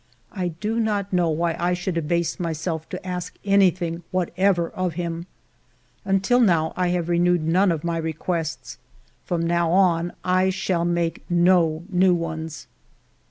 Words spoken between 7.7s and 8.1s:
of my